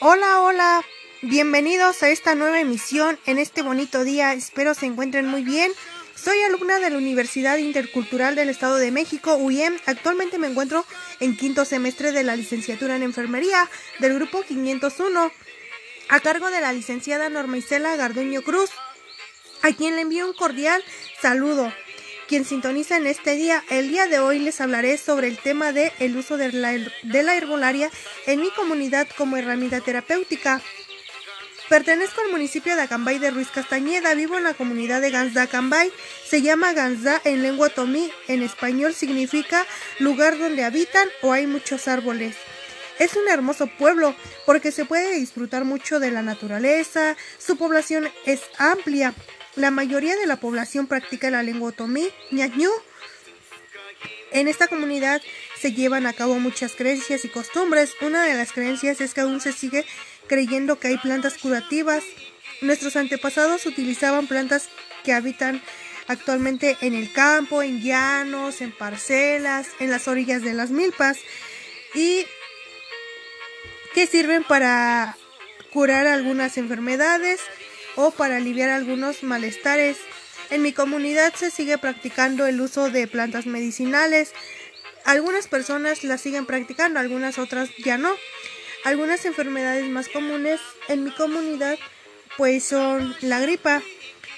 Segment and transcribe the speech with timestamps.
[0.00, 0.84] Hola, hola,
[1.22, 5.72] bienvenidos a esta nueva emisión en este bonito día, espero se encuentren muy bien.
[6.14, 9.76] Soy alumna de la Universidad Intercultural del Estado de México, UIEM.
[9.86, 10.84] Actualmente me encuentro
[11.20, 13.68] en quinto semestre de la licenciatura en enfermería
[14.00, 15.32] del grupo 501,
[16.08, 18.70] a cargo de la licenciada Norma Isela Garduño Cruz,
[19.62, 20.82] a quien le envío un cordial
[21.20, 21.72] saludo
[22.28, 23.64] quien sintoniza en este día.
[23.70, 27.22] El día de hoy les hablaré sobre el tema de el uso de la, de
[27.22, 27.90] la herbolaria
[28.26, 30.62] en mi comunidad como herramienta terapéutica.
[31.68, 35.92] Pertenezco al municipio de Acambay de Ruiz Castañeda, vivo en la comunidad de Ganzda Acambay.
[36.26, 39.66] Se llama Ganzda en lengua tomí, en español significa
[39.98, 42.36] lugar donde habitan o hay muchos árboles.
[42.98, 44.14] Es un hermoso pueblo
[44.46, 49.12] porque se puede disfrutar mucho de la naturaleza, su población es amplia,
[49.54, 52.70] la mayoría de la población practica la lengua otomí, ñañú.
[54.30, 55.20] En esta comunidad
[55.60, 57.94] se llevan a cabo muchas creencias y costumbres.
[58.00, 59.84] Una de las creencias es que aún se sigue
[60.28, 62.04] creyendo que hay plantas curativas.
[62.60, 64.68] Nuestros antepasados utilizaban plantas
[65.04, 65.62] que habitan
[66.06, 71.18] actualmente en el campo, en llanos, en parcelas, en las orillas de las milpas
[71.94, 72.26] y
[73.94, 75.16] que sirven para
[75.72, 77.40] curar algunas enfermedades
[77.96, 79.98] o para aliviar algunos malestares.
[80.50, 84.32] En mi comunidad se sigue practicando el uso de plantas medicinales.
[85.04, 88.14] Algunas personas las siguen practicando, algunas otras ya no.
[88.84, 91.78] Algunas enfermedades más comunes en mi comunidad
[92.36, 93.82] pues son la gripa.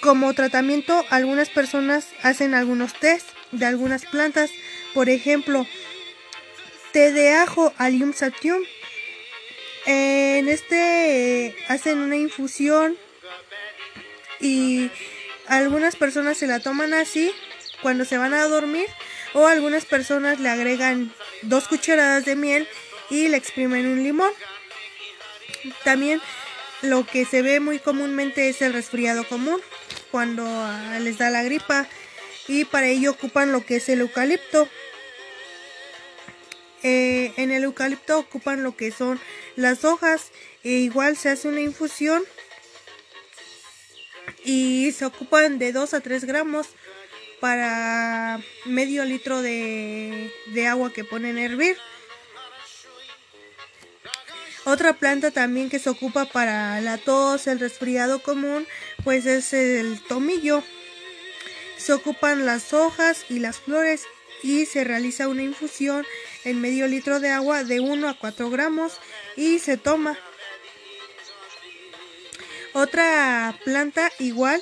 [0.00, 4.50] Como tratamiento, algunas personas hacen algunos test de algunas plantas,
[4.92, 5.66] por ejemplo,
[6.92, 8.62] té de ajo, Allium satium.
[9.86, 12.96] En este eh, hacen una infusión
[14.40, 14.90] y
[15.46, 17.32] algunas personas se la toman así
[17.82, 18.86] cuando se van a dormir
[19.32, 22.68] o algunas personas le agregan dos cucharadas de miel
[23.10, 24.32] y le exprimen un limón.
[25.84, 26.20] También
[26.82, 29.60] lo que se ve muy comúnmente es el resfriado común
[30.10, 31.86] cuando ah, les da la gripa
[32.48, 34.68] y para ello ocupan lo que es el eucalipto.
[36.82, 39.18] Eh, en el eucalipto ocupan lo que son
[39.56, 40.30] las hojas
[40.62, 42.22] e igual se hace una infusión
[44.44, 46.68] y se ocupan de 2 a 3 gramos
[47.40, 50.30] para medio litro de,
[50.68, 51.76] agua que ponen a hervir.
[54.66, 58.66] Otra planta también que se ocupa para la tos, el resfriado común,
[59.04, 60.60] pues es el tomillo.
[61.76, 64.02] Se ocupan las hojas y las flores
[64.42, 66.04] y se realiza una infusión
[66.42, 68.98] en medio litro de agua de 1 a 4 gramos
[69.36, 70.18] y se toma.
[72.72, 74.60] Otra planta igual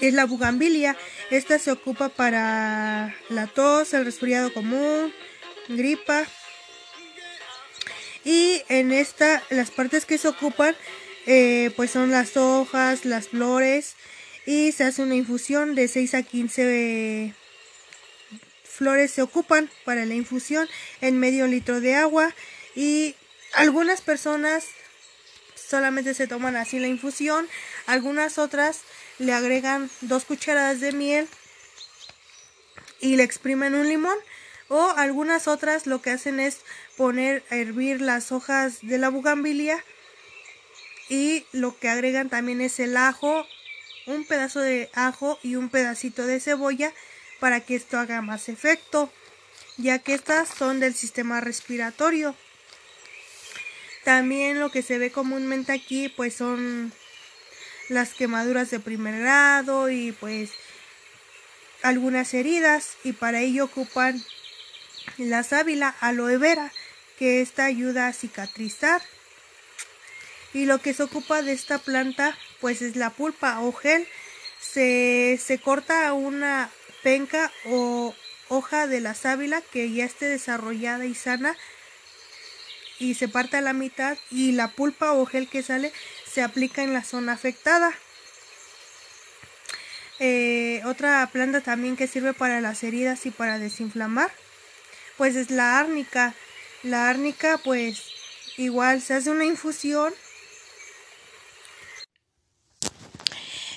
[0.00, 0.96] es la bugambilia.
[1.30, 5.14] Esta se ocupa para la tos, el resfriado común,
[5.68, 6.26] gripa.
[8.26, 10.74] Y en esta, las partes que se ocupan,
[11.26, 13.94] eh, pues son las hojas, las flores.
[14.46, 17.34] Y se hace una infusión de 6 a 15
[18.76, 20.68] flores se ocupan para la infusión
[21.00, 22.34] en medio litro de agua.
[22.74, 23.14] Y
[23.54, 24.66] algunas personas
[25.54, 27.48] solamente se toman así la infusión.
[27.86, 28.80] Algunas otras
[29.18, 31.28] le agregan dos cucharadas de miel
[33.00, 34.18] y le exprimen un limón.
[34.68, 36.60] O algunas otras lo que hacen es
[36.96, 39.82] poner a hervir las hojas de la bugambilia
[41.08, 43.46] y lo que agregan también es el ajo,
[44.06, 46.92] un pedazo de ajo y un pedacito de cebolla
[47.38, 49.12] para que esto haga más efecto,
[49.76, 52.34] ya que estas son del sistema respiratorio.
[54.04, 56.92] También lo que se ve comúnmente aquí pues son
[57.88, 60.50] las quemaduras de primer grado y pues
[61.82, 64.20] algunas heridas y para ello ocupan
[65.18, 66.72] la sábila aloe vera
[67.18, 69.02] que esta ayuda a cicatrizar
[70.52, 74.06] y lo que se ocupa de esta planta pues es la pulpa o gel
[74.60, 76.70] se, se corta una
[77.02, 78.14] penca o
[78.48, 81.56] hoja de la sábila que ya esté desarrollada y sana
[82.98, 85.92] y se parte a la mitad y la pulpa o gel que sale
[86.30, 87.92] se aplica en la zona afectada.
[90.18, 94.30] Eh, otra planta también que sirve para las heridas y para desinflamar,
[95.16, 96.34] pues es la árnica.
[96.82, 98.02] La árnica pues
[98.56, 100.12] igual se hace una infusión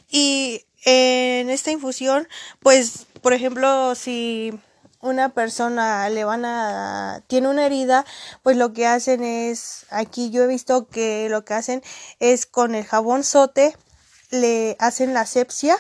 [0.10, 2.28] Y en esta infusión,
[2.62, 4.60] pues, por ejemplo, si
[5.02, 8.06] una persona le van a tiene una herida,
[8.44, 11.82] pues lo que hacen es aquí yo he visto que lo que hacen
[12.20, 13.78] es con el jabón sote
[14.32, 15.78] le hacen la asepsia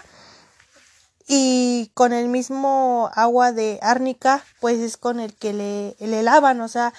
[1.31, 6.59] y con el mismo agua de árnica pues es con el que le, le lavan,
[6.59, 6.91] o sea,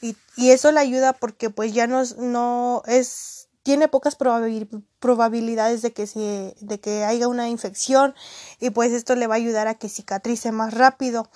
[0.00, 5.92] y, y, eso le ayuda porque pues ya no, no es tiene pocas probabilidades de
[5.92, 8.14] que se de que haya una infección
[8.58, 11.30] y pues esto le va a ayudar a que cicatrice más rápido.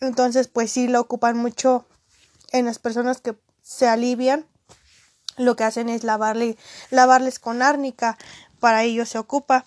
[0.00, 1.86] Entonces, pues sí lo ocupan mucho
[2.52, 4.46] en las personas que se alivian.
[5.36, 6.56] Lo que hacen es lavarle,
[6.90, 8.16] lavarles con árnica.
[8.60, 9.64] Para ello se ocupa.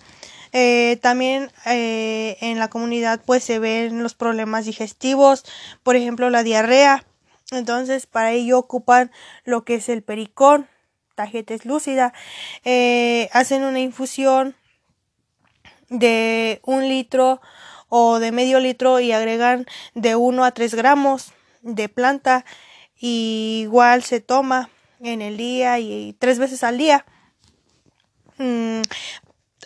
[0.54, 5.46] Eh, también eh, en la comunidad pues se ven los problemas digestivos,
[5.84, 7.06] por ejemplo la diarrea.
[7.52, 9.12] Entonces para ello ocupan
[9.44, 10.68] lo que es el pericón,
[11.16, 12.14] tajetes lúcida.
[12.64, 14.56] Eh, hacen una infusión
[15.90, 17.42] de un litro
[17.90, 19.66] o de medio litro y agregan
[19.96, 22.46] de 1 a 3 gramos de planta
[23.00, 24.70] y igual se toma
[25.02, 27.06] en el día y tres veces al día.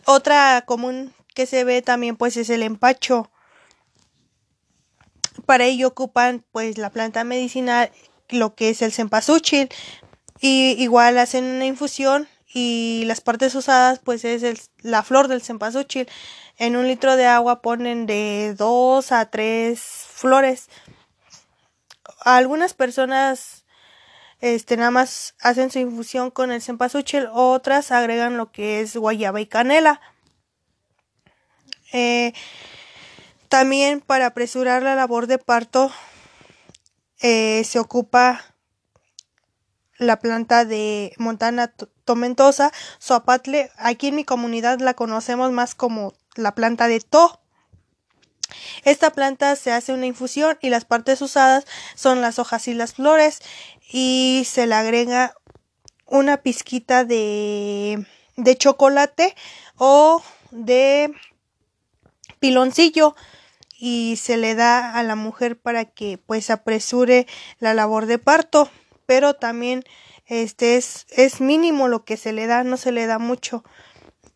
[0.06, 3.32] Otra común que se ve también pues es el empacho.
[5.46, 7.92] Para ello ocupan pues la planta medicinal,
[8.30, 9.70] lo que es el cempasúchil
[10.40, 16.08] y igual hacen una infusión y las partes usadas pues es la flor del cempasúchil
[16.58, 20.70] en un litro de agua ponen de dos a tres flores.
[22.22, 23.55] Algunas personas
[24.42, 29.42] este nada más hacen su infusión con el cempasúchil, otras agregan lo que es guayaba
[29.42, 30.02] y canela.
[31.94, 32.34] Eh,
[33.50, 35.92] también para apresurar la labor de parto
[37.22, 38.56] eh, se ocupa
[39.98, 41.74] la planta de montana
[42.04, 43.72] tomentosa, soapatle.
[43.78, 47.40] Aquí en mi comunidad la conocemos más como la planta de to.
[48.84, 51.66] Esta planta se hace una infusión y las partes usadas
[51.96, 53.42] son las hojas y las flores
[53.92, 55.36] y se le agrega
[56.06, 58.06] una pizquita de,
[58.36, 59.36] de chocolate
[59.78, 60.22] o
[60.52, 61.12] de
[62.40, 63.16] piloncillo
[63.78, 67.28] y se le da a la mujer para que pues apresure
[67.60, 68.70] la labor de parto
[69.06, 69.84] pero también
[70.28, 73.64] este es, es mínimo lo que se le da no se le da mucho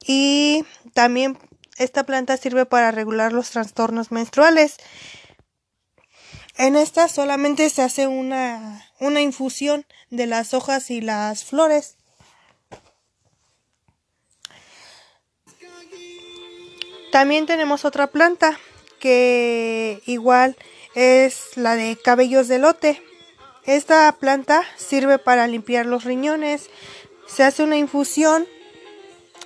[0.06, 1.38] y también
[1.80, 4.76] esta planta sirve para regular los trastornos menstruales.
[6.60, 11.96] En esta solamente se hace una, una infusión de las hojas y las flores.
[17.14, 18.60] También tenemos otra planta
[19.00, 20.58] que igual
[20.96, 23.02] es la de cabellos de lote.
[23.66, 26.70] Esta planta sirve para limpiar los riñones.
[27.26, 28.46] Se hace una infusión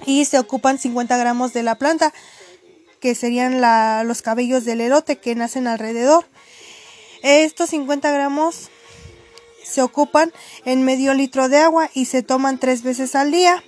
[0.07, 2.12] y se ocupan 50 gramos de la planta,
[3.00, 3.62] que serían
[4.07, 6.25] los cabellos del elote que nacen alrededor.
[7.24, 8.70] Estos 50 gramos
[9.64, 10.34] se ocupan
[10.66, 13.64] en medio litro de agua y se toman tres veces al día.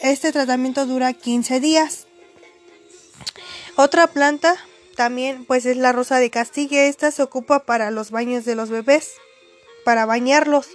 [0.00, 2.06] Este tratamiento dura 15 días.
[3.76, 4.56] Otra planta
[4.96, 6.86] también pues es la rosa de Castilla.
[6.86, 9.12] Esta se ocupa para los baños de los bebés,
[9.84, 10.68] para bañarlos.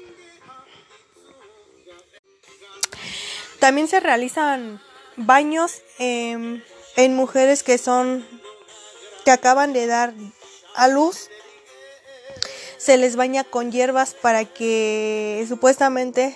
[3.60, 4.80] También se realizan
[5.16, 6.64] baños en
[7.16, 8.24] mujeres que son
[9.26, 10.14] que acaban de dar
[10.76, 11.30] a luz.
[12.80, 16.36] Se les baña con hierbas para que supuestamente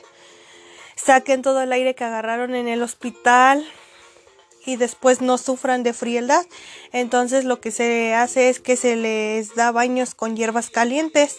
[0.96, 3.66] saquen todo el aire que agarraron en el hospital
[4.66, 6.46] y después no sufran de frialdad.
[6.92, 11.38] Entonces lo que se hace es que se les da baños con hierbas calientes.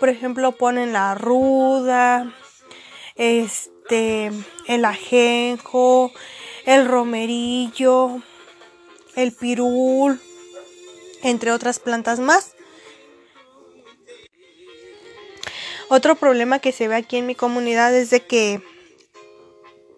[0.00, 2.32] Por ejemplo, ponen la ruda,
[3.16, 4.30] este
[4.66, 6.12] el ajenjo,
[6.64, 8.22] el romerillo,
[9.16, 10.20] el pirul,
[11.22, 12.54] entre otras plantas más.
[15.88, 18.62] Otro problema que se ve aquí en mi comunidad es de que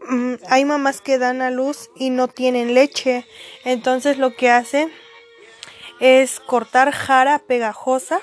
[0.08, 3.26] mm, hay mamás que dan a luz y no tienen leche.
[3.64, 4.92] Entonces lo que hacen
[6.00, 8.20] es cortar jara pegajosa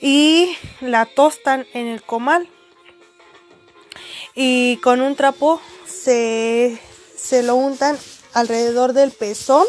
[0.00, 2.48] y la tostan en el comal
[4.34, 6.78] y con un trapo se,
[7.16, 7.98] se lo untan
[8.34, 9.66] alrededor del pezón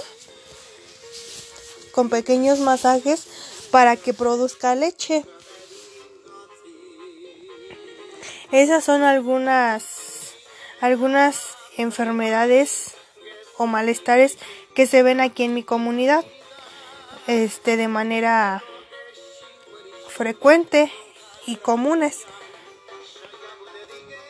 [1.94, 3.26] con pequeños masajes
[3.72, 5.26] para que produzca leche.
[8.52, 10.36] Esas son algunas
[10.80, 12.96] algunas enfermedades
[13.58, 14.38] o malestares
[14.76, 16.24] que se ven aquí en mi comunidad
[17.28, 18.64] este de manera
[20.10, 20.92] frecuente
[21.46, 22.26] y comunes.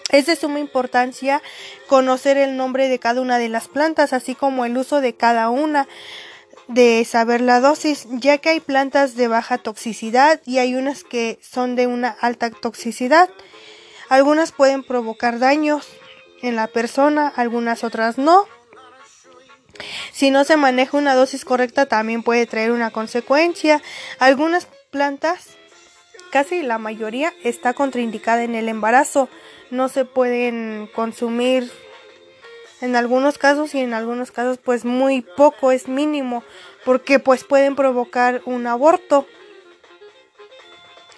[0.09, 1.41] Es de suma importancia
[1.87, 5.49] conocer el nombre de cada una de las plantas, así como el uso de cada
[5.49, 5.87] una,
[6.67, 11.39] de saber la dosis, ya que hay plantas de baja toxicidad y hay unas que
[11.41, 13.29] son de una alta toxicidad.
[14.09, 15.87] Algunas pueden provocar daños
[16.41, 18.45] en la persona, algunas otras no.
[20.11, 23.81] Si no se maneja una dosis correcta también puede traer una consecuencia.
[24.19, 25.49] Algunas plantas,
[26.31, 29.29] casi la mayoría, está contraindicada en el embarazo
[29.69, 31.71] no se pueden consumir
[32.81, 36.43] en algunos casos y en algunos casos pues muy poco es mínimo
[36.85, 39.25] porque pues pueden provocar un aborto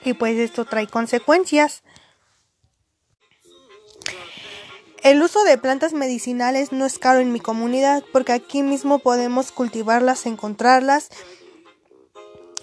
[0.03, 1.83] y pues esto trae consecuencias.
[5.09, 9.51] El uso de plantas medicinales no es caro en mi comunidad porque aquí mismo podemos
[9.51, 11.09] cultivarlas, encontrarlas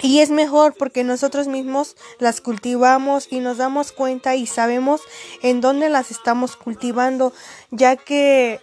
[0.00, 5.00] y es mejor porque nosotros mismos las cultivamos y nos damos cuenta y sabemos
[5.42, 7.32] en dónde las estamos cultivando,
[7.72, 8.60] ya que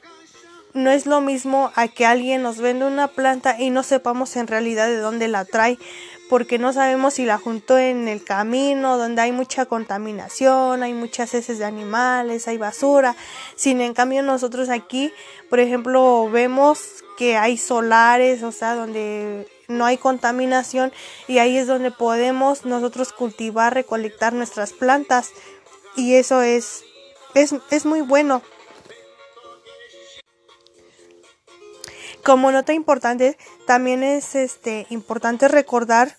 [0.74, 4.48] no es lo mismo a que alguien nos vende una planta y no sepamos en
[4.48, 5.78] realidad de dónde la trae,
[6.30, 11.34] porque no sabemos si la juntó en el camino, donde hay mucha contaminación, hay muchas
[11.36, 13.16] heces de animales, hay basura.
[13.56, 15.14] Sin en cambio nosotros aquí,
[15.50, 20.92] por ejemplo, vemos que hay solares, o sea, donde no hay contaminación
[21.28, 25.32] y ahí es donde podemos nosotros cultivar, recolectar nuestras plantas
[25.96, 26.84] y eso es,
[27.36, 28.42] es, es muy bueno.
[32.24, 33.38] Como nota importante,
[33.68, 36.18] también es este importante recordar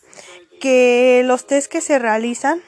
[0.61, 2.63] que los test que se realizan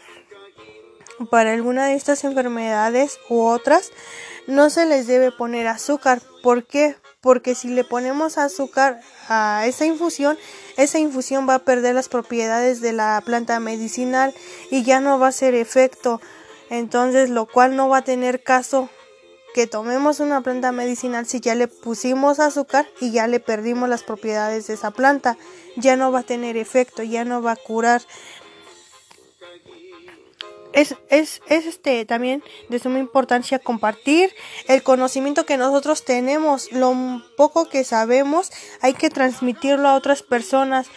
[1.30, 3.90] para alguna de estas enfermedades u otras
[4.46, 6.22] no se les debe poner azúcar.
[6.42, 6.96] ¿Por qué?
[7.20, 10.38] Porque si le ponemos azúcar a esa infusión,
[10.76, 14.32] esa infusión va a perder las propiedades de la planta medicinal
[14.70, 16.20] y ya no va a hacer efecto.
[16.70, 18.88] Entonces, lo cual no va a tener caso
[19.56, 24.02] que tomemos una planta medicinal si ya le pusimos azúcar y ya le perdimos las
[24.02, 25.38] propiedades de esa planta.
[25.76, 28.02] Ya no va a tener efecto, ya no va a curar.
[30.74, 34.30] Es, es, es, este también de suma importancia compartir
[34.68, 36.94] el conocimiento que nosotros tenemos, lo
[37.38, 40.88] poco que sabemos, hay que transmitirlo a otras personas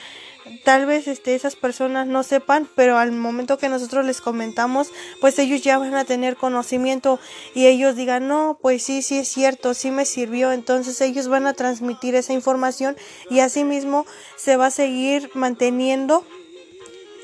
[0.63, 4.91] tal vez este, esas personas no sepan, pero al momento que nosotros les comentamos,
[5.21, 7.19] pues ellos ya van a tener conocimiento
[7.53, 11.47] y ellos digan, no, pues sí, sí es cierto, sí me sirvió, entonces ellos van
[11.47, 12.95] a transmitir esa información
[13.29, 14.05] y asimismo
[14.37, 16.25] se va a seguir manteniendo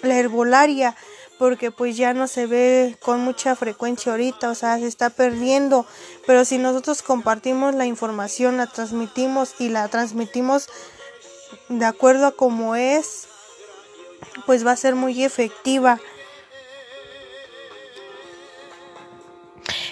[0.04, 0.96] la herbolaria
[1.38, 5.86] porque pues ya no se ve con mucha frecuencia ahorita, o sea, se está perdiendo,
[6.26, 10.70] pero si nosotros compartimos la información, la transmitimos y la transmitimos
[11.70, 13.28] de acuerdo a cómo es,
[14.46, 16.00] pues va a ser muy efectiva.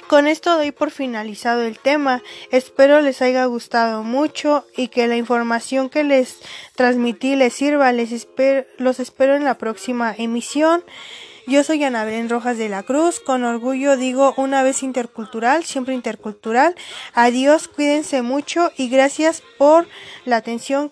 [0.07, 2.21] Con esto doy por finalizado el tema.
[2.51, 6.39] Espero les haya gustado mucho y que la información que les
[6.75, 7.91] transmití les sirva.
[7.93, 10.83] Les espero, los espero en la próxima emisión.
[11.47, 13.19] Yo soy Ana Belén Rojas de la Cruz.
[13.19, 16.75] Con orgullo digo una vez intercultural, siempre intercultural.
[17.15, 19.87] Adiós, cuídense mucho y gracias por
[20.25, 20.91] la atención